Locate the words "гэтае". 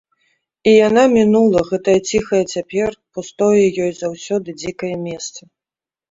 1.71-1.97